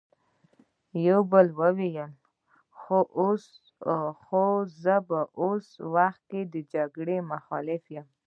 يوه 1.05 1.23
بل 1.31 1.47
وويل: 1.59 1.97
خو 4.23 4.45
زه 4.83 4.95
په 5.07 5.19
اوس 5.41 5.67
وخت 5.93 6.21
کې 6.31 6.41
د 6.53 6.55
جګړې 6.73 7.17
مخالف 7.31 7.83
يم! 7.95 8.07